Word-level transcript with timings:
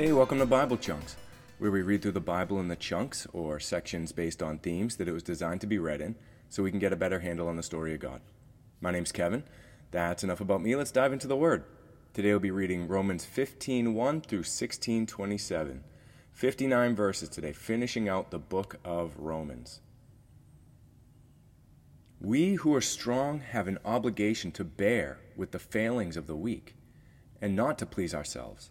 Hey, 0.00 0.14
welcome 0.14 0.38
to 0.38 0.46
Bible 0.46 0.78
Chunks, 0.78 1.14
where 1.58 1.70
we 1.70 1.82
read 1.82 2.00
through 2.00 2.12
the 2.12 2.20
Bible 2.20 2.58
in 2.58 2.68
the 2.68 2.74
chunks 2.74 3.26
or 3.34 3.60
sections 3.60 4.12
based 4.12 4.42
on 4.42 4.56
themes 4.56 4.96
that 4.96 5.08
it 5.08 5.12
was 5.12 5.22
designed 5.22 5.60
to 5.60 5.66
be 5.66 5.76
read 5.76 6.00
in 6.00 6.14
so 6.48 6.62
we 6.62 6.70
can 6.70 6.80
get 6.80 6.94
a 6.94 6.96
better 6.96 7.20
handle 7.20 7.48
on 7.48 7.56
the 7.56 7.62
story 7.62 7.92
of 7.92 8.00
God. 8.00 8.22
My 8.80 8.92
name's 8.92 9.12
Kevin. 9.12 9.44
That's 9.90 10.24
enough 10.24 10.40
about 10.40 10.62
me. 10.62 10.74
Let's 10.74 10.90
dive 10.90 11.12
into 11.12 11.26
the 11.26 11.36
Word. 11.36 11.64
Today 12.14 12.30
we'll 12.30 12.40
be 12.40 12.50
reading 12.50 12.88
Romans 12.88 13.26
15:1 13.26 14.22
through 14.22 14.44
16:27. 14.44 15.84
59 16.32 16.96
verses 16.96 17.28
today, 17.28 17.52
finishing 17.52 18.08
out 18.08 18.30
the 18.30 18.38
book 18.38 18.80
of 18.82 19.18
Romans. 19.18 19.82
We 22.22 22.54
who 22.54 22.74
are 22.74 22.80
strong 22.80 23.40
have 23.40 23.68
an 23.68 23.78
obligation 23.84 24.50
to 24.52 24.64
bear 24.64 25.18
with 25.36 25.50
the 25.50 25.58
failings 25.58 26.16
of 26.16 26.26
the 26.26 26.36
weak 26.36 26.74
and 27.42 27.54
not 27.54 27.76
to 27.80 27.84
please 27.84 28.14
ourselves. 28.14 28.70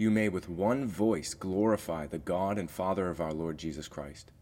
you 0.00 0.10
may 0.10 0.30
with 0.30 0.48
one 0.48 0.88
voice 0.88 1.34
glorify 1.34 2.06
the 2.06 2.16
God 2.16 2.56
and 2.56 2.70
Father 2.70 3.10
of 3.10 3.20
our 3.20 3.34
Lord 3.34 3.58
Jesus 3.58 3.86
Christ. 3.86 4.32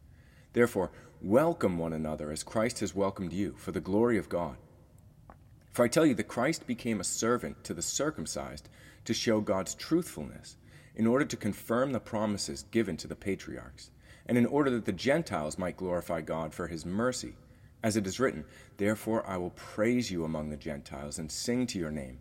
Therefore, 0.52 0.92
welcome 1.20 1.78
one 1.78 1.92
another 1.92 2.30
as 2.30 2.44
Christ 2.44 2.78
has 2.78 2.94
welcomed 2.94 3.32
you, 3.32 3.56
for 3.58 3.72
the 3.72 3.80
glory 3.80 4.18
of 4.18 4.28
God. 4.28 4.56
For 5.72 5.84
I 5.84 5.88
tell 5.88 6.06
you 6.06 6.14
that 6.14 6.28
Christ 6.28 6.68
became 6.68 7.00
a 7.00 7.04
servant 7.04 7.64
to 7.64 7.74
the 7.74 7.82
circumcised 7.82 8.68
to 9.04 9.12
show 9.12 9.40
God's 9.40 9.74
truthfulness, 9.74 10.56
in 10.94 11.08
order 11.08 11.24
to 11.24 11.36
confirm 11.36 11.90
the 11.90 11.98
promises 11.98 12.62
given 12.70 12.96
to 12.96 13.08
the 13.08 13.16
patriarchs, 13.16 13.90
and 14.26 14.38
in 14.38 14.46
order 14.46 14.70
that 14.70 14.84
the 14.84 14.92
Gentiles 14.92 15.58
might 15.58 15.76
glorify 15.76 16.20
God 16.20 16.54
for 16.54 16.68
his 16.68 16.86
mercy. 16.86 17.34
As 17.82 17.96
it 17.96 18.06
is 18.06 18.20
written, 18.20 18.44
Therefore 18.76 19.28
I 19.28 19.38
will 19.38 19.50
praise 19.50 20.08
you 20.08 20.24
among 20.24 20.50
the 20.50 20.56
Gentiles 20.56 21.18
and 21.18 21.32
sing 21.32 21.66
to 21.66 21.80
your 21.80 21.90
name. 21.90 22.20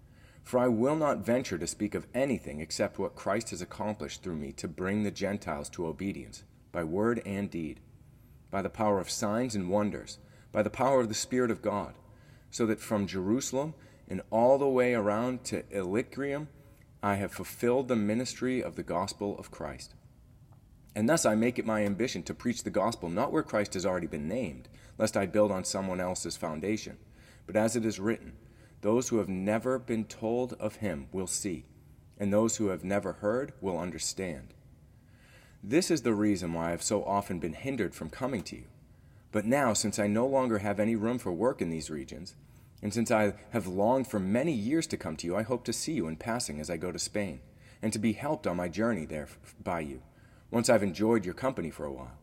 For 0.43 0.59
I 0.59 0.67
will 0.67 0.95
not 0.95 1.25
venture 1.25 1.57
to 1.57 1.67
speak 1.67 1.95
of 1.95 2.07
anything 2.13 2.59
except 2.59 2.99
what 2.99 3.15
Christ 3.15 3.51
has 3.51 3.61
accomplished 3.61 4.23
through 4.23 4.35
me 4.35 4.51
to 4.53 4.67
bring 4.67 5.03
the 5.03 5.11
Gentiles 5.11 5.69
to 5.69 5.85
obedience, 5.85 6.43
by 6.71 6.83
word 6.83 7.21
and 7.25 7.49
deed, 7.49 7.79
by 8.49 8.61
the 8.61 8.69
power 8.69 8.99
of 8.99 9.09
signs 9.09 9.55
and 9.55 9.69
wonders, 9.69 10.17
by 10.51 10.61
the 10.61 10.69
power 10.69 10.99
of 10.99 11.07
the 11.07 11.13
Spirit 11.13 11.51
of 11.51 11.61
God, 11.61 11.93
so 12.49 12.65
that 12.65 12.79
from 12.79 13.07
Jerusalem 13.07 13.73
and 14.09 14.21
all 14.29 14.57
the 14.57 14.67
way 14.67 14.93
around 14.93 15.43
to 15.45 15.63
Illyricum 15.71 16.49
I 17.01 17.15
have 17.15 17.31
fulfilled 17.31 17.87
the 17.87 17.95
ministry 17.95 18.61
of 18.61 18.75
the 18.75 18.83
gospel 18.83 19.37
of 19.39 19.51
Christ. 19.51 19.95
And 20.93 21.07
thus 21.07 21.25
I 21.25 21.35
make 21.35 21.57
it 21.57 21.65
my 21.65 21.85
ambition 21.85 22.21
to 22.23 22.33
preach 22.33 22.63
the 22.63 22.69
gospel 22.69 23.09
not 23.09 23.31
where 23.31 23.43
Christ 23.43 23.73
has 23.75 23.85
already 23.85 24.07
been 24.07 24.27
named, 24.27 24.67
lest 24.97 25.15
I 25.15 25.25
build 25.25 25.51
on 25.51 25.63
someone 25.63 26.01
else's 26.01 26.35
foundation, 26.35 26.97
but 27.47 27.55
as 27.55 27.75
it 27.75 27.85
is 27.85 27.99
written, 27.99 28.33
those 28.81 29.09
who 29.09 29.17
have 29.17 29.29
never 29.29 29.79
been 29.79 30.05
told 30.05 30.53
of 30.53 30.77
him 30.77 31.07
will 31.11 31.27
see, 31.27 31.65
and 32.19 32.31
those 32.31 32.57
who 32.57 32.67
have 32.67 32.83
never 32.83 33.13
heard 33.13 33.53
will 33.61 33.77
understand. 33.77 34.53
This 35.63 35.91
is 35.91 36.01
the 36.01 36.13
reason 36.13 36.53
why 36.53 36.67
I 36.67 36.71
have 36.71 36.81
so 36.81 37.03
often 37.03 37.39
been 37.39 37.53
hindered 37.53 37.93
from 37.93 38.09
coming 38.09 38.41
to 38.43 38.55
you. 38.55 38.65
But 39.31 39.45
now, 39.45 39.73
since 39.73 39.99
I 39.99 40.07
no 40.07 40.25
longer 40.25 40.57
have 40.57 40.79
any 40.79 40.95
room 40.95 41.19
for 41.19 41.31
work 41.31 41.61
in 41.61 41.69
these 41.69 41.89
regions, 41.89 42.35
and 42.81 42.93
since 42.93 43.11
I 43.11 43.35
have 43.51 43.67
longed 43.67 44.07
for 44.07 44.19
many 44.19 44.51
years 44.51 44.87
to 44.87 44.97
come 44.97 45.15
to 45.17 45.27
you, 45.27 45.35
I 45.35 45.43
hope 45.43 45.63
to 45.65 45.73
see 45.73 45.93
you 45.93 46.07
in 46.07 46.15
passing 46.15 46.59
as 46.59 46.69
I 46.69 46.77
go 46.77 46.91
to 46.91 46.97
Spain, 46.97 47.41
and 47.81 47.93
to 47.93 47.99
be 47.99 48.13
helped 48.13 48.47
on 48.47 48.57
my 48.57 48.67
journey 48.67 49.05
there 49.05 49.27
by 49.63 49.81
you, 49.81 50.01
once 50.49 50.69
I've 50.69 50.83
enjoyed 50.83 51.23
your 51.23 51.35
company 51.35 51.69
for 51.69 51.85
a 51.85 51.91
while. 51.91 52.17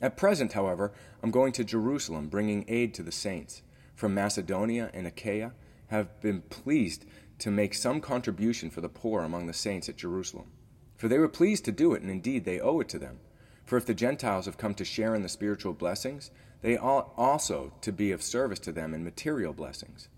At 0.00 0.16
present, 0.16 0.54
however, 0.54 0.92
I'm 1.22 1.30
going 1.30 1.52
to 1.52 1.64
Jerusalem, 1.64 2.26
bringing 2.26 2.64
aid 2.66 2.92
to 2.94 3.04
the 3.04 3.12
saints. 3.12 3.62
From 3.94 4.14
Macedonia 4.14 4.90
and 4.92 5.06
Achaia, 5.06 5.52
have 5.92 6.20
been 6.20 6.42
pleased 6.42 7.04
to 7.38 7.50
make 7.50 7.74
some 7.74 8.00
contribution 8.00 8.70
for 8.70 8.80
the 8.80 8.88
poor 8.88 9.22
among 9.22 9.46
the 9.46 9.52
saints 9.52 9.88
at 9.88 9.96
Jerusalem. 9.96 10.50
For 10.96 11.08
they 11.08 11.18
were 11.18 11.28
pleased 11.28 11.64
to 11.66 11.72
do 11.72 11.92
it, 11.92 12.02
and 12.02 12.10
indeed 12.10 12.44
they 12.44 12.60
owe 12.60 12.80
it 12.80 12.88
to 12.90 12.98
them. 12.98 13.20
For 13.64 13.76
if 13.76 13.86
the 13.86 13.94
Gentiles 13.94 14.46
have 14.46 14.58
come 14.58 14.74
to 14.74 14.84
share 14.84 15.14
in 15.14 15.22
the 15.22 15.28
spiritual 15.28 15.72
blessings, 15.72 16.30
they 16.62 16.76
ought 16.76 17.12
also 17.16 17.72
to 17.80 17.92
be 17.92 18.10
of 18.10 18.22
service 18.22 18.58
to 18.60 18.72
them 18.72 18.94
in 18.94 19.04
material 19.04 19.52
blessings. 19.52 20.08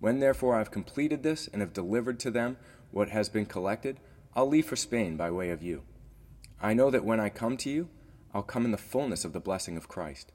When 0.00 0.20
therefore 0.20 0.56
I 0.56 0.58
have 0.58 0.70
completed 0.70 1.22
this 1.22 1.48
and 1.48 1.60
have 1.60 1.72
delivered 1.72 2.18
to 2.20 2.30
them 2.30 2.56
what 2.90 3.10
has 3.10 3.28
been 3.28 3.46
collected, 3.46 4.00
I'll 4.34 4.48
leave 4.48 4.66
for 4.66 4.76
Spain 4.76 5.16
by 5.16 5.30
way 5.30 5.50
of 5.50 5.62
you. 5.62 5.82
I 6.60 6.74
know 6.74 6.90
that 6.90 7.04
when 7.04 7.20
I 7.20 7.28
come 7.28 7.56
to 7.58 7.70
you, 7.70 7.88
I'll 8.34 8.42
come 8.42 8.64
in 8.64 8.72
the 8.72 8.78
fullness 8.78 9.24
of 9.24 9.32
the 9.32 9.40
blessing 9.40 9.76
of 9.76 9.88
Christ. 9.88 10.32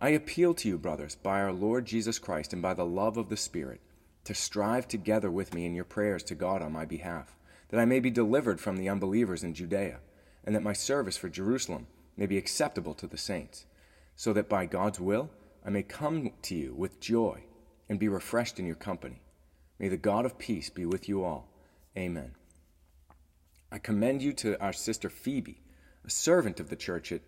I 0.00 0.10
appeal 0.10 0.54
to 0.54 0.68
you, 0.68 0.78
brothers, 0.78 1.14
by 1.14 1.40
our 1.40 1.52
Lord 1.52 1.86
Jesus 1.86 2.18
Christ 2.18 2.52
and 2.52 2.60
by 2.60 2.74
the 2.74 2.84
love 2.84 3.16
of 3.16 3.28
the 3.28 3.36
Spirit 3.36 3.80
to 4.30 4.34
strive 4.36 4.86
together 4.86 5.28
with 5.28 5.52
me 5.52 5.66
in 5.66 5.74
your 5.74 5.82
prayers 5.82 6.22
to 6.22 6.36
God 6.36 6.62
on 6.62 6.70
my 6.70 6.84
behalf, 6.84 7.34
that 7.70 7.80
I 7.80 7.84
may 7.84 7.98
be 7.98 8.12
delivered 8.12 8.60
from 8.60 8.76
the 8.76 8.88
unbelievers 8.88 9.42
in 9.42 9.54
Judea, 9.54 9.98
and 10.44 10.54
that 10.54 10.62
my 10.62 10.72
service 10.72 11.16
for 11.16 11.28
Jerusalem 11.28 11.88
may 12.16 12.26
be 12.26 12.38
acceptable 12.38 12.94
to 12.94 13.08
the 13.08 13.18
saints, 13.18 13.66
so 14.14 14.32
that 14.34 14.48
by 14.48 14.66
God's 14.66 15.00
will 15.00 15.30
I 15.66 15.70
may 15.70 15.82
come 15.82 16.30
to 16.42 16.54
you 16.54 16.72
with 16.74 17.00
joy 17.00 17.42
and 17.88 17.98
be 17.98 18.06
refreshed 18.06 18.60
in 18.60 18.66
your 18.66 18.76
company. 18.76 19.20
May 19.80 19.88
the 19.88 19.96
God 19.96 20.24
of 20.24 20.38
peace 20.38 20.70
be 20.70 20.86
with 20.86 21.08
you 21.08 21.24
all. 21.24 21.48
Amen. 21.98 22.36
I 23.72 23.78
commend 23.78 24.22
you 24.22 24.32
to 24.34 24.62
our 24.62 24.72
sister 24.72 25.10
Phoebe, 25.10 25.60
a 26.04 26.10
servant 26.10 26.60
of 26.60 26.70
the 26.70 26.76
church 26.76 27.10
at 27.10 27.22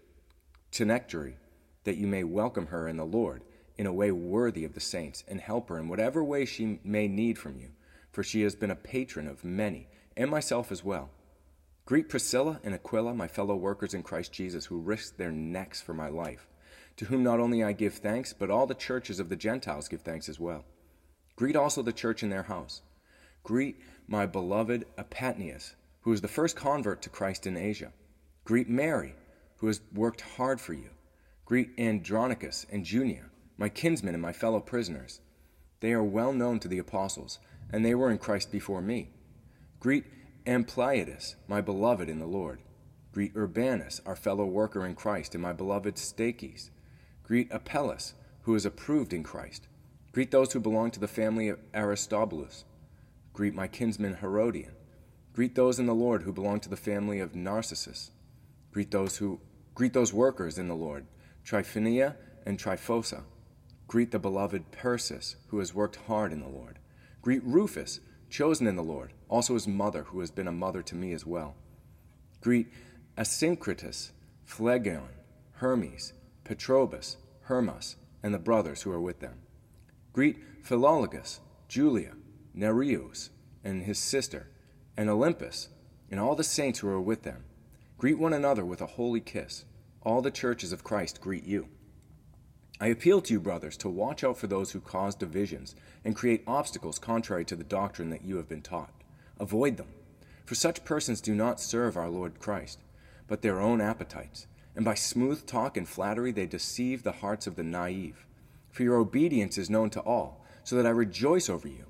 Cenchreae, 0.70 1.34
that 1.82 1.96
you 1.96 2.06
may 2.06 2.22
welcome 2.22 2.66
her 2.66 2.86
in 2.86 2.96
the 2.96 3.04
Lord 3.04 3.42
in 3.76 3.86
a 3.86 3.92
way 3.92 4.10
worthy 4.10 4.64
of 4.64 4.74
the 4.74 4.80
saints, 4.80 5.24
and 5.28 5.40
help 5.40 5.68
her 5.68 5.78
in 5.78 5.88
whatever 5.88 6.22
way 6.22 6.44
she 6.44 6.78
may 6.84 7.08
need 7.08 7.38
from 7.38 7.58
you, 7.58 7.70
for 8.10 8.22
she 8.22 8.42
has 8.42 8.54
been 8.54 8.70
a 8.70 8.76
patron 8.76 9.26
of 9.26 9.44
many, 9.44 9.88
and 10.16 10.30
myself 10.30 10.70
as 10.70 10.84
well. 10.84 11.10
Greet 11.84 12.08
Priscilla 12.08 12.60
and 12.62 12.74
Aquila, 12.74 13.14
my 13.14 13.26
fellow 13.26 13.56
workers 13.56 13.94
in 13.94 14.02
Christ 14.02 14.32
Jesus, 14.32 14.66
who 14.66 14.78
risked 14.78 15.18
their 15.18 15.32
necks 15.32 15.80
for 15.80 15.94
my 15.94 16.08
life, 16.08 16.46
to 16.96 17.06
whom 17.06 17.22
not 17.22 17.40
only 17.40 17.64
I 17.64 17.72
give 17.72 17.94
thanks, 17.94 18.32
but 18.32 18.50
all 18.50 18.66
the 18.66 18.74
churches 18.74 19.18
of 19.18 19.28
the 19.28 19.36
Gentiles 19.36 19.88
give 19.88 20.02
thanks 20.02 20.28
as 20.28 20.38
well. 20.38 20.64
Greet 21.34 21.56
also 21.56 21.82
the 21.82 21.92
church 21.92 22.22
in 22.22 22.30
their 22.30 22.44
house. 22.44 22.82
Greet 23.42 23.80
my 24.06 24.26
beloved 24.26 24.84
Epaphras, 24.96 25.74
who 26.02 26.12
is 26.12 26.20
the 26.20 26.28
first 26.28 26.54
convert 26.54 27.02
to 27.02 27.08
Christ 27.08 27.46
in 27.46 27.56
Asia. 27.56 27.92
Greet 28.44 28.68
Mary, 28.68 29.14
who 29.56 29.66
has 29.66 29.80
worked 29.92 30.20
hard 30.20 30.60
for 30.60 30.74
you. 30.74 30.90
Greet 31.44 31.70
Andronicus 31.78 32.66
and 32.70 32.84
Junia, 32.84 33.24
my 33.62 33.68
kinsmen 33.68 34.12
and 34.12 34.20
my 34.20 34.32
fellow 34.32 34.58
prisoners. 34.58 35.20
They 35.78 35.92
are 35.92 36.02
well 36.02 36.32
known 36.32 36.58
to 36.58 36.66
the 36.66 36.80
apostles, 36.80 37.38
and 37.70 37.84
they 37.84 37.94
were 37.94 38.10
in 38.10 38.18
Christ 38.18 38.50
before 38.50 38.82
me. 38.82 39.10
Greet 39.78 40.04
Ampliatus, 40.44 41.36
my 41.46 41.60
beloved 41.60 42.08
in 42.08 42.18
the 42.18 42.26
Lord. 42.26 42.60
Greet 43.12 43.36
Urbanus, 43.36 44.00
our 44.04 44.16
fellow 44.16 44.44
worker 44.44 44.84
in 44.84 44.96
Christ, 44.96 45.36
and 45.36 45.42
my 45.42 45.52
beloved 45.52 45.94
Stachys. 45.94 46.70
Greet 47.22 47.52
Apelles, 47.52 48.14
who 48.42 48.56
is 48.56 48.66
approved 48.66 49.12
in 49.12 49.22
Christ. 49.22 49.68
Greet 50.10 50.32
those 50.32 50.52
who 50.52 50.58
belong 50.58 50.90
to 50.90 50.98
the 50.98 51.06
family 51.06 51.48
of 51.48 51.60
Aristobulus. 51.72 52.64
Greet 53.32 53.54
my 53.54 53.68
kinsman 53.68 54.14
Herodian. 54.14 54.72
Greet 55.34 55.54
those 55.54 55.78
in 55.78 55.86
the 55.86 55.94
Lord 55.94 56.24
who 56.24 56.32
belong 56.32 56.58
to 56.58 56.68
the 56.68 56.76
family 56.76 57.20
of 57.20 57.36
Narcissus. 57.36 58.10
Greet 58.72 58.90
those 58.90 59.18
who 59.18 59.38
greet 59.76 59.92
those 59.92 60.12
workers 60.12 60.58
in 60.58 60.66
the 60.66 60.74
Lord, 60.74 61.06
Tryphaena 61.44 62.16
and 62.44 62.58
Tryphosa. 62.58 63.22
Greet 63.92 64.10
the 64.10 64.18
beloved 64.18 64.72
Persis, 64.72 65.36
who 65.48 65.58
has 65.58 65.74
worked 65.74 65.96
hard 66.06 66.32
in 66.32 66.40
the 66.40 66.48
Lord. 66.48 66.78
Greet 67.20 67.44
Rufus, 67.44 68.00
chosen 68.30 68.66
in 68.66 68.74
the 68.74 68.82
Lord, 68.82 69.12
also 69.28 69.52
his 69.52 69.68
mother, 69.68 70.04
who 70.04 70.20
has 70.20 70.30
been 70.30 70.48
a 70.48 70.50
mother 70.50 70.80
to 70.84 70.94
me 70.94 71.12
as 71.12 71.26
well. 71.26 71.56
Greet 72.40 72.68
Asyncritus, 73.18 74.12
Phlegon, 74.46 75.10
Hermes, 75.56 76.14
Patrobas, 76.42 77.16
Hermas, 77.42 77.96
and 78.22 78.32
the 78.32 78.38
brothers 78.38 78.80
who 78.80 78.90
are 78.90 78.98
with 78.98 79.20
them. 79.20 79.40
Greet 80.14 80.38
Philologus, 80.64 81.40
Julia, 81.68 82.12
Nereus, 82.54 83.28
and 83.62 83.82
his 83.82 83.98
sister, 83.98 84.48
and 84.96 85.10
Olympas, 85.10 85.68
and 86.10 86.18
all 86.18 86.34
the 86.34 86.42
saints 86.42 86.78
who 86.78 86.88
are 86.88 86.98
with 86.98 87.24
them. 87.24 87.44
Greet 87.98 88.18
one 88.18 88.32
another 88.32 88.64
with 88.64 88.80
a 88.80 88.86
holy 88.86 89.20
kiss. 89.20 89.66
All 90.00 90.22
the 90.22 90.30
churches 90.30 90.72
of 90.72 90.82
Christ 90.82 91.20
greet 91.20 91.44
you. 91.44 91.68
I 92.82 92.88
appeal 92.88 93.20
to 93.20 93.32
you, 93.32 93.38
brothers, 93.38 93.76
to 93.76 93.88
watch 93.88 94.24
out 94.24 94.36
for 94.36 94.48
those 94.48 94.72
who 94.72 94.80
cause 94.80 95.14
divisions 95.14 95.76
and 96.04 96.16
create 96.16 96.42
obstacles 96.48 96.98
contrary 96.98 97.44
to 97.44 97.54
the 97.54 97.62
doctrine 97.62 98.10
that 98.10 98.24
you 98.24 98.38
have 98.38 98.48
been 98.48 98.60
taught. 98.60 98.90
Avoid 99.38 99.76
them, 99.76 99.86
for 100.44 100.56
such 100.56 100.84
persons 100.84 101.20
do 101.20 101.32
not 101.32 101.60
serve 101.60 101.96
our 101.96 102.08
Lord 102.08 102.40
Christ, 102.40 102.80
but 103.28 103.40
their 103.40 103.60
own 103.60 103.80
appetites, 103.80 104.48
and 104.74 104.84
by 104.84 104.94
smooth 104.94 105.46
talk 105.46 105.76
and 105.76 105.88
flattery 105.88 106.32
they 106.32 106.44
deceive 106.44 107.04
the 107.04 107.12
hearts 107.12 107.46
of 107.46 107.54
the 107.54 107.62
naive. 107.62 108.26
For 108.72 108.82
your 108.82 108.96
obedience 108.96 109.58
is 109.58 109.70
known 109.70 109.90
to 109.90 110.00
all, 110.00 110.44
so 110.64 110.74
that 110.74 110.86
I 110.86 110.90
rejoice 110.90 111.48
over 111.48 111.68
you. 111.68 111.84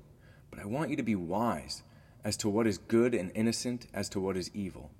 But 0.51 0.59
I 0.59 0.65
want 0.65 0.91
you 0.91 0.95
to 0.97 1.01
be 1.01 1.15
wise 1.15 1.81
as 2.23 2.37
to 2.37 2.49
what 2.49 2.67
is 2.67 2.77
good 2.77 3.15
and 3.15 3.31
innocent 3.33 3.87
as 3.95 4.09
to 4.09 4.19
what 4.19 4.37
is 4.37 4.51
evil. 4.53 4.91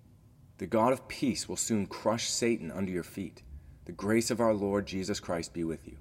The 0.57 0.65
God 0.65 0.91
of 0.91 1.07
peace 1.07 1.47
will 1.47 1.55
soon 1.55 1.85
crush 1.85 2.31
Satan 2.31 2.71
under 2.71 2.91
your 2.91 3.03
feet. 3.03 3.43
The 3.85 3.91
grace 3.91 4.31
of 4.31 4.39
our 4.39 4.53
Lord 4.53 4.85
Jesus 4.85 5.19
Christ 5.19 5.53
be 5.53 5.63
with 5.63 5.87
you. 5.87 5.97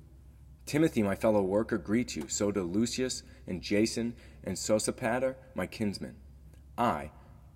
Timothy, 0.67 1.02
my 1.02 1.17
fellow 1.17 1.43
worker, 1.43 1.79
greets 1.79 2.14
you, 2.14 2.29
so 2.29 2.52
do 2.52 2.62
Lucius 2.62 3.25
and 3.46 3.61
Jason 3.61 4.14
and 4.44 4.56
Sosipater, 4.56 5.34
my 5.55 5.67
kinsmen. 5.67 6.14
I, 6.79 7.11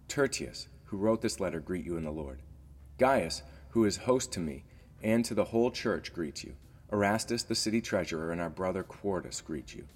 Tertius, 0.08 0.66
who 0.86 0.96
wrote 0.96 1.22
this 1.22 1.38
letter, 1.38 1.60
greet 1.60 1.84
you 1.84 1.96
in 1.96 2.04
the 2.04 2.10
Lord. 2.10 2.42
Gaius, 2.98 3.42
who 3.70 3.84
is 3.84 3.98
host 3.98 4.32
to 4.32 4.40
me 4.40 4.64
and 5.02 5.24
to 5.24 5.34
the 5.34 5.44
whole 5.44 5.70
church, 5.70 6.12
greets 6.12 6.42
you. 6.42 6.54
Erastus, 6.92 7.44
the 7.44 7.54
city 7.54 7.80
treasurer, 7.80 8.32
and 8.32 8.40
our 8.40 8.50
brother 8.50 8.82
Quartus 8.82 9.40
greet 9.40 9.74
you. 9.74 9.86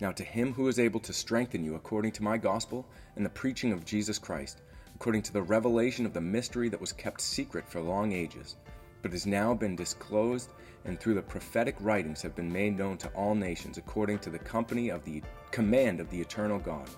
Now 0.00 0.12
to 0.12 0.24
him 0.24 0.54
who 0.54 0.68
is 0.68 0.78
able 0.78 1.00
to 1.00 1.12
strengthen 1.12 1.64
you 1.64 1.74
according 1.74 2.12
to 2.12 2.22
my 2.22 2.38
gospel 2.38 2.88
and 3.16 3.24
the 3.24 3.30
preaching 3.30 3.72
of 3.72 3.84
Jesus 3.84 4.18
Christ, 4.18 4.60
according 4.94 5.22
to 5.22 5.32
the 5.32 5.42
revelation 5.42 6.06
of 6.06 6.14
the 6.14 6.20
mystery 6.20 6.68
that 6.68 6.80
was 6.80 6.92
kept 6.92 7.20
secret 7.20 7.68
for 7.68 7.80
long 7.80 8.12
ages, 8.12 8.56
but 9.02 9.12
has 9.12 9.26
now 9.26 9.54
been 9.54 9.76
disclosed 9.76 10.50
and 10.84 10.98
through 10.98 11.14
the 11.14 11.22
prophetic 11.22 11.76
writings 11.80 12.22
have 12.22 12.34
been 12.34 12.52
made 12.52 12.76
known 12.76 12.96
to 12.98 13.08
all 13.08 13.34
nations 13.34 13.78
according 13.78 14.18
to 14.20 14.30
the 14.30 14.38
company 14.38 14.88
of 14.88 15.04
the 15.04 15.22
command 15.50 16.00
of 16.00 16.08
the 16.10 16.20
eternal 16.20 16.58
God, 16.58 16.88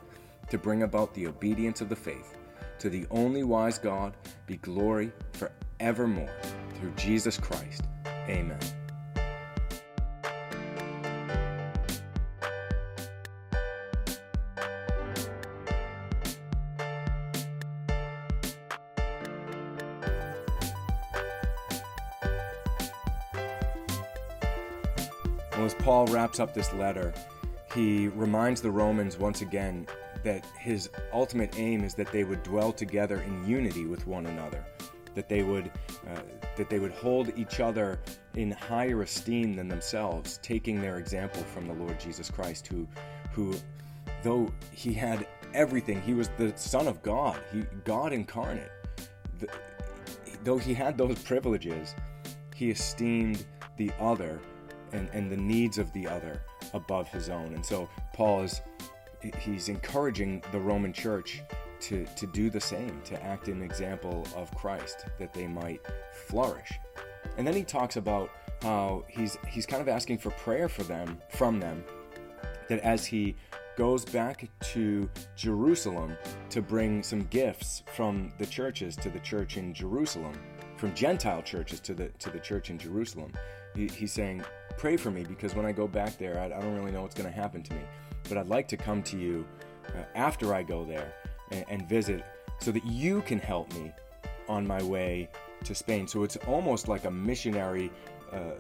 to 0.49 0.59
bring 0.59 0.83
about 0.83 1.15
the 1.15 1.27
obedience 1.27 1.81
of 1.81 1.89
the 1.89 1.97
faith. 1.97 2.37
To 2.81 2.89
the 2.89 3.07
only 3.11 3.45
wise 3.45 3.79
God 3.79 4.15
be 4.47 4.57
glory 4.59 5.13
for 5.33 5.53
evermore 5.81 6.35
through 6.79 6.93
Jesus 6.93 7.37
Christ. 7.37 7.83
Amen. 8.07 8.80
Well, 25.53 25.65
as 25.65 25.75
Paul 25.75 26.07
wraps 26.07 26.41
up 26.41 26.55
this 26.55 26.73
letter, 26.73 27.13
he 27.75 28.09
reminds 28.09 28.61
the 28.61 28.71
Romans 28.71 29.19
once 29.19 29.43
again 29.43 29.87
that 30.23 30.45
his 30.59 30.91
ultimate 31.13 31.59
aim 31.59 31.83
is 31.85 31.95
that 31.95 32.11
they 32.13 32.25
would 32.25 32.43
dwell 32.43 32.73
together 32.73 33.21
in 33.21 33.49
unity 33.49 33.87
with 33.87 34.07
one 34.07 34.27
another, 34.27 34.65
that 35.15 35.29
they 35.29 35.43
would 35.43 35.71
uh, 36.09 36.21
that 36.57 36.69
they 36.69 36.79
would 36.79 36.93
hold 36.93 37.33
each 37.39 37.61
other 37.61 38.01
in 38.35 38.51
higher 38.51 39.03
esteem 39.03 39.55
than 39.55 39.69
themselves, 39.69 40.39
taking 40.43 40.81
their 40.81 40.99
example 40.99 41.43
from 41.43 41.67
the 41.67 41.73
Lord 41.73 41.99
Jesus 41.99 42.31
Christ, 42.31 42.67
who 42.67 42.87
who 43.33 43.55
though 44.23 44.53
he 44.73 44.93
had 44.93 45.27
everything, 45.55 46.01
he 46.03 46.15
was 46.15 46.29
the 46.39 46.53
Son 46.57 46.87
of 46.87 47.03
God, 47.03 47.41
he 47.53 47.65
God 47.85 48.13
incarnate. 48.13 48.71
The, 49.39 49.49
though 50.45 50.59
he 50.59 50.75
had 50.75 50.99
those 50.99 51.19
privileges, 51.23 51.95
he 52.55 52.71
esteemed 52.71 53.45
the 53.77 53.91
other 53.99 54.39
and, 54.93 55.09
and 55.13 55.31
the 55.31 55.37
needs 55.37 55.79
of 55.79 55.93
the 55.93 56.07
other 56.07 56.43
above 56.75 57.09
his 57.09 57.29
own. 57.29 57.55
And 57.55 57.65
so 57.65 57.89
Paul 58.13 58.43
is 58.43 58.61
he's 59.39 59.69
encouraging 59.69 60.43
the 60.51 60.59
Roman 60.59 60.93
church 60.93 61.43
to, 61.81 62.07
to 62.17 62.27
do 62.27 62.51
the 62.51 62.61
same, 62.61 63.01
to 63.05 63.23
act 63.23 63.49
in 63.49 63.63
example 63.63 64.27
of 64.37 64.55
Christ, 64.55 65.07
that 65.19 65.33
they 65.33 65.47
might 65.47 65.81
flourish. 66.27 66.73
And 67.37 67.47
then 67.47 67.55
he 67.55 67.65
talks 67.65 67.97
about 67.97 68.31
how 68.63 69.05
he's 69.09 69.39
he's 69.49 69.67
kind 69.67 69.81
of 69.81 69.89
asking 69.89 70.19
for 70.19 70.31
prayer 70.31 70.69
for 70.69 70.83
them 70.83 71.19
from 71.31 71.61
them, 71.61 71.85
that 72.69 72.81
as 72.81 73.07
he 73.07 73.37
goes 73.77 74.05
back 74.05 74.51
to 74.61 75.09
Jerusalem 75.37 76.17
to 76.51 76.61
bring 76.61 77.03
some 77.03 77.23
gifts 77.25 77.83
from 77.95 78.33
the 78.39 78.47
churches 78.47 78.97
to 78.97 79.09
the 79.09 79.21
church 79.21 79.57
in 79.57 79.73
Jerusalem, 79.73 80.35
from 80.77 80.95
Gentile 80.95 81.43
churches 81.43 81.81
to 81.81 81.95
the 81.95 82.09
to 82.19 82.31
the 82.31 82.41
church 82.41 82.71
in 82.71 82.79
Jerusalem. 82.79 83.33
He, 83.75 83.87
he's 83.89 84.13
saying, 84.13 84.45
pray 84.79 84.97
for 84.97 85.11
me 85.11 85.25
because 85.25 85.55
when 85.55 85.67
I 85.67 85.73
go 85.73 85.87
back 85.87 86.19
there, 86.19 86.39
I, 86.41 86.47
I 86.47 86.61
don't 86.61 86.75
really 86.75 86.93
know 86.93 87.03
what's 87.03 87.15
going 87.15 87.29
to 87.29 87.35
happen 87.35 87.63
to 87.63 87.75
me. 87.75 87.83
But 88.29 88.39
I'd 88.39 88.49
like 88.49 88.69
to 88.69 88.77
come 88.77 89.03
to 89.05 89.19
you 89.19 89.47
uh, 89.89 90.03
after 90.15 90.55
I 90.55 90.63
go 90.63 90.85
there 90.85 91.15
and, 91.51 91.65
and 91.69 91.89
visit 91.89 92.25
so 92.59 92.71
that 92.73 92.85
you 92.85 93.23
can 93.23 93.39
help 93.39 93.73
me 93.75 93.93
on 94.49 94.67
my 94.67 94.83
way 94.83 95.29
to 95.65 95.75
Spain. 95.75 96.07
So 96.07 96.23
it's 96.25 96.37
almost 96.49 96.89
like 96.89 97.05
a 97.05 97.11
missionary 97.11 97.91
uh, 98.33 98.53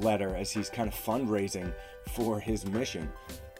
letter 0.00 0.34
as 0.34 0.50
he's 0.50 0.68
kind 0.68 0.88
of 0.88 0.94
fundraising 0.94 1.72
for 2.14 2.40
his 2.40 2.66
mission 2.66 3.10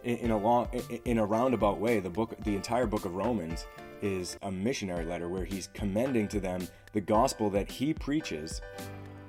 in, 0.05 0.17
in, 0.19 0.31
a 0.31 0.39
long, 0.39 0.69
in 1.05 1.19
a 1.19 1.27
roundabout 1.27 1.79
way. 1.79 2.01
The 2.01 2.11
book, 2.11 2.35
the 2.45 2.55
entire 2.55 2.87
book 2.87 3.05
of 3.05 3.15
Romans, 3.15 3.67
is 4.03 4.37
a 4.43 4.51
missionary 4.51 5.05
letter 5.05 5.29
where 5.29 5.45
he's 5.45 5.69
commending 5.75 6.29
to 6.29 6.41
them 6.41 6.67
the 6.93 7.01
gospel 7.01 7.51
that 7.51 7.71
he 7.71 7.95
preaches, 7.95 8.61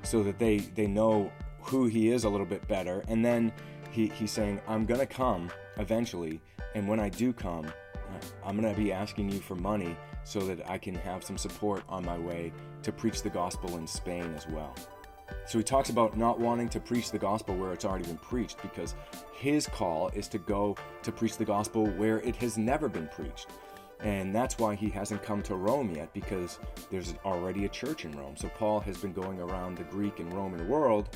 so 0.04 0.24
that 0.24 0.40
they 0.40 0.58
they 0.58 0.88
know 0.88 1.32
who 1.62 1.86
he 1.86 2.10
is 2.10 2.24
a 2.24 2.30
little 2.30 2.46
bit 2.46 2.68
better. 2.68 3.04
And 3.08 3.24
then 3.24 3.52
he, 3.92 4.08
he's 4.08 4.32
saying, 4.32 4.62
I'm 4.68 4.86
going 4.86 5.00
to 5.00 5.06
come 5.06 5.52
eventually. 5.78 6.42
And 6.76 6.88
when 6.88 7.00
I 7.00 7.10
do 7.10 7.34
come, 7.34 7.72
I'm 8.46 8.60
going 8.60 8.74
to 8.74 8.80
be 8.80 8.92
asking 8.92 9.30
you 9.32 9.40
for 9.40 9.56
money 9.56 9.96
so 10.24 10.40
that 10.42 10.70
I 10.70 10.78
can 10.78 10.96
have 10.96 11.24
some 11.24 11.38
support 11.38 11.84
on 11.88 12.06
my 12.06 12.18
way 12.18 12.52
to 12.84 12.92
preach 12.92 13.22
the 13.22 13.30
gospel 13.30 13.78
in 13.78 13.88
Spain 13.88 14.34
as 14.36 14.48
well. 14.48 14.76
So 15.46 15.58
he 15.58 15.64
talks 15.64 15.90
about 15.90 16.18
not 16.18 16.40
wanting 16.40 16.70
to 16.70 16.80
preach 16.80 17.12
the 17.12 17.18
gospel 17.18 17.56
where 17.56 17.74
it's 17.74 17.86
already 17.86 18.06
been 18.06 18.18
preached 18.18 18.62
because 18.62 18.96
his 19.34 19.68
call 19.68 20.10
is 20.10 20.28
to 20.30 20.38
go 20.38 20.76
to 21.04 21.12
preach 21.12 21.38
the 21.38 21.46
gospel 21.46 21.86
where 21.86 22.20
it 22.20 22.36
has 22.38 22.58
never 22.58 22.90
been 22.90 23.08
preached. 23.08 23.48
And 24.00 24.34
that's 24.34 24.60
why 24.60 24.76
he 24.76 24.90
hasn't 24.90 25.24
come 25.24 25.42
to 25.44 25.56
Rome 25.56 25.96
yet 25.96 26.14
because 26.14 26.60
there's 26.92 27.16
already 27.26 27.66
a 27.66 27.70
church 27.70 28.06
in 28.06 28.12
Rome. 28.12 28.38
So 28.38 28.50
Paul 28.50 28.80
has 28.82 28.98
been 28.98 29.14
going 29.14 29.40
around 29.40 29.78
the 29.78 29.84
Greek 29.86 30.20
and 30.20 30.32
Roman 30.34 30.68
world 30.68 31.10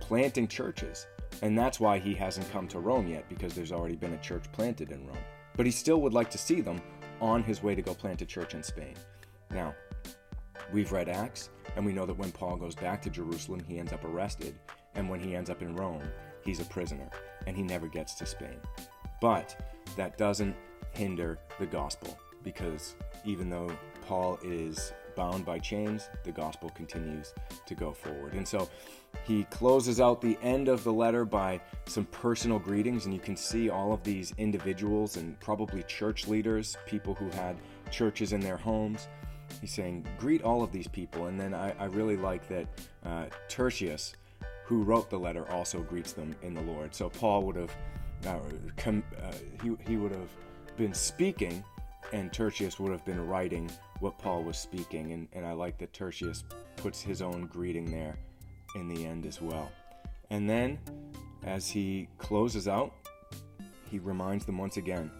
planting 0.00 0.48
churches. 0.48 1.06
And 1.42 1.56
that's 1.56 1.78
why 1.78 1.98
he 1.98 2.14
hasn't 2.14 2.50
come 2.50 2.66
to 2.68 2.80
Rome 2.80 3.06
yet, 3.06 3.28
because 3.28 3.54
there's 3.54 3.72
already 3.72 3.96
been 3.96 4.14
a 4.14 4.18
church 4.18 4.50
planted 4.52 4.90
in 4.90 5.06
Rome. 5.06 5.18
But 5.56 5.66
he 5.66 5.72
still 5.72 6.00
would 6.00 6.14
like 6.14 6.30
to 6.30 6.38
see 6.38 6.60
them 6.60 6.80
on 7.20 7.42
his 7.42 7.62
way 7.62 7.74
to 7.74 7.82
go 7.82 7.94
plant 7.94 8.22
a 8.22 8.26
church 8.26 8.54
in 8.54 8.62
Spain. 8.62 8.94
Now, 9.50 9.74
We've 10.70 10.92
read 10.92 11.08
Acts, 11.08 11.48
and 11.76 11.86
we 11.86 11.94
know 11.94 12.04
that 12.04 12.18
when 12.18 12.30
Paul 12.30 12.56
goes 12.56 12.74
back 12.74 13.00
to 13.02 13.10
Jerusalem, 13.10 13.60
he 13.66 13.78
ends 13.78 13.92
up 13.92 14.04
arrested, 14.04 14.58
and 14.94 15.08
when 15.08 15.18
he 15.18 15.34
ends 15.34 15.48
up 15.48 15.62
in 15.62 15.74
Rome, 15.74 16.02
he's 16.44 16.60
a 16.60 16.64
prisoner, 16.66 17.08
and 17.46 17.56
he 17.56 17.62
never 17.62 17.88
gets 17.88 18.14
to 18.16 18.26
Spain. 18.26 18.58
But 19.22 19.56
that 19.96 20.18
doesn't 20.18 20.54
hinder 20.90 21.38
the 21.58 21.64
gospel, 21.64 22.18
because 22.42 22.96
even 23.24 23.48
though 23.48 23.70
Paul 24.06 24.38
is 24.44 24.92
bound 25.18 25.44
by 25.44 25.58
chains, 25.58 26.08
the 26.22 26.30
gospel 26.30 26.70
continues 26.70 27.34
to 27.66 27.74
go 27.74 27.90
forward. 27.92 28.34
And 28.34 28.46
so 28.46 28.70
he 29.24 29.42
closes 29.50 30.00
out 30.00 30.20
the 30.20 30.38
end 30.42 30.68
of 30.68 30.84
the 30.84 30.92
letter 30.92 31.24
by 31.24 31.60
some 31.86 32.04
personal 32.06 32.60
greetings, 32.60 33.04
and 33.04 33.12
you 33.12 33.18
can 33.18 33.36
see 33.36 33.68
all 33.68 33.92
of 33.92 34.00
these 34.04 34.32
individuals 34.38 35.16
and 35.16 35.38
probably 35.40 35.82
church 35.82 36.28
leaders, 36.28 36.76
people 36.86 37.14
who 37.14 37.28
had 37.30 37.56
churches 37.90 38.32
in 38.32 38.38
their 38.38 38.56
homes. 38.56 39.08
He's 39.60 39.72
saying, 39.72 40.06
Greet 40.18 40.42
all 40.42 40.62
of 40.62 40.70
these 40.70 40.86
people. 40.86 41.26
And 41.26 41.38
then 41.40 41.52
I, 41.52 41.74
I 41.80 41.86
really 41.86 42.16
like 42.16 42.46
that 42.48 42.66
uh, 43.04 43.24
Tertius, 43.48 44.14
who 44.66 44.84
wrote 44.84 45.10
the 45.10 45.18
letter, 45.18 45.50
also 45.50 45.80
greets 45.80 46.12
them 46.12 46.36
in 46.42 46.54
the 46.54 46.62
Lord. 46.62 46.94
So 46.94 47.08
Paul 47.08 47.42
would 47.42 47.56
have, 47.56 47.74
uh, 48.24 48.38
com- 48.76 49.02
uh, 49.20 49.32
he, 49.64 49.76
he 49.84 49.96
would 49.96 50.12
have 50.12 50.30
been 50.76 50.94
speaking, 50.94 51.64
and 52.12 52.32
Tertius 52.32 52.78
would 52.78 52.92
have 52.92 53.04
been 53.04 53.26
writing 53.26 53.70
what 54.00 54.18
Paul 54.18 54.42
was 54.42 54.58
speaking. 54.58 55.12
And, 55.12 55.28
and 55.32 55.46
I 55.46 55.52
like 55.52 55.78
that 55.78 55.92
Tertius 55.92 56.44
puts 56.76 57.00
his 57.00 57.22
own 57.22 57.46
greeting 57.46 57.90
there 57.90 58.16
in 58.74 58.88
the 58.88 59.04
end 59.04 59.26
as 59.26 59.40
well. 59.40 59.70
And 60.30 60.48
then, 60.48 60.78
as 61.44 61.70
he 61.70 62.08
closes 62.18 62.68
out, 62.68 62.92
he 63.90 63.98
reminds 63.98 64.44
them 64.44 64.58
once 64.58 64.76
again 64.76 65.10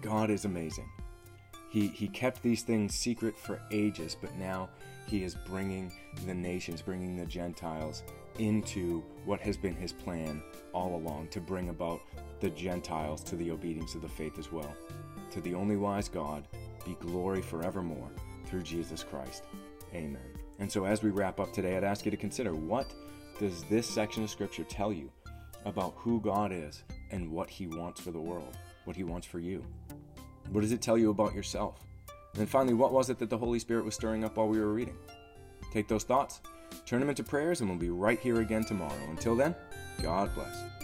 God 0.00 0.30
is 0.30 0.44
amazing. 0.44 0.88
He, 1.70 1.88
he 1.88 2.08
kept 2.08 2.42
these 2.42 2.62
things 2.62 2.94
secret 2.94 3.36
for 3.36 3.60
ages, 3.70 4.16
but 4.20 4.34
now 4.36 4.70
he 5.06 5.22
is 5.22 5.34
bringing 5.34 5.92
the 6.26 6.34
nations, 6.34 6.82
bringing 6.82 7.16
the 7.16 7.26
Gentiles 7.26 8.02
into 8.38 9.02
what 9.24 9.40
has 9.40 9.56
been 9.56 9.74
his 9.74 9.92
plan 9.92 10.42
all 10.72 10.96
along 10.96 11.28
to 11.28 11.40
bring 11.40 11.68
about 11.68 12.00
the 12.40 12.50
Gentiles 12.50 13.22
to 13.24 13.36
the 13.36 13.50
obedience 13.50 13.94
of 13.94 14.02
the 14.02 14.08
faith 14.08 14.38
as 14.38 14.50
well. 14.50 14.74
To 15.32 15.40
the 15.40 15.54
only 15.54 15.76
wise 15.76 16.08
God 16.08 16.44
be 16.84 16.96
glory 17.00 17.42
forevermore 17.42 18.10
through 18.46 18.62
Jesus 18.62 19.04
Christ. 19.04 19.44
Amen. 19.94 20.20
And 20.58 20.70
so, 20.70 20.84
as 20.84 21.02
we 21.02 21.10
wrap 21.10 21.40
up 21.40 21.52
today, 21.52 21.76
I'd 21.76 21.84
ask 21.84 22.04
you 22.04 22.10
to 22.10 22.16
consider 22.16 22.54
what 22.54 22.92
does 23.38 23.62
this 23.64 23.88
section 23.88 24.22
of 24.22 24.30
Scripture 24.30 24.64
tell 24.64 24.92
you 24.92 25.10
about 25.64 25.94
who 25.96 26.20
God 26.20 26.52
is 26.52 26.82
and 27.10 27.30
what 27.30 27.48
He 27.48 27.66
wants 27.66 28.00
for 28.00 28.10
the 28.10 28.20
world, 28.20 28.56
what 28.84 28.96
He 28.96 29.04
wants 29.04 29.26
for 29.26 29.38
you? 29.38 29.64
What 30.50 30.62
does 30.62 30.72
it 30.72 30.82
tell 30.82 30.98
you 30.98 31.10
about 31.10 31.34
yourself? 31.34 31.80
And 32.08 32.40
then 32.40 32.46
finally, 32.46 32.74
what 32.74 32.92
was 32.92 33.08
it 33.08 33.18
that 33.18 33.30
the 33.30 33.38
Holy 33.38 33.58
Spirit 33.58 33.84
was 33.84 33.94
stirring 33.94 34.24
up 34.24 34.36
while 34.36 34.48
we 34.48 34.60
were 34.60 34.72
reading? 34.72 34.96
Take 35.72 35.88
those 35.88 36.04
thoughts, 36.04 36.40
turn 36.86 37.00
them 37.00 37.08
into 37.08 37.22
prayers, 37.22 37.60
and 37.60 37.70
we'll 37.70 37.78
be 37.78 37.90
right 37.90 38.18
here 38.18 38.40
again 38.40 38.64
tomorrow. 38.64 38.98
Until 39.08 39.36
then, 39.36 39.54
God 40.02 40.34
bless. 40.34 40.79